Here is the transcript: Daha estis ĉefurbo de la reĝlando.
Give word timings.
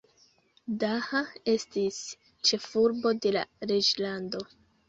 Daha 0.83 1.21
estis 1.53 2.01
ĉefurbo 2.51 3.15
de 3.27 3.37
la 3.37 3.47
reĝlando. 3.75 4.47